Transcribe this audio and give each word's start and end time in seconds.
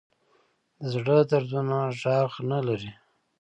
د 0.79 0.81
زړه 0.93 1.17
دردونه 1.31 1.77
غږ 2.01 2.31
نه 2.51 2.59
لري 2.67 2.91